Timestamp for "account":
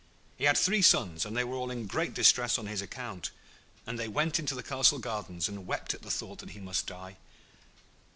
2.81-3.29